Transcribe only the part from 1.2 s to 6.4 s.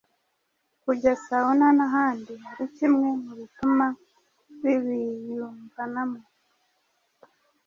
Sauna n’ahandi ari kimwe mu bituma bibiyumvanamo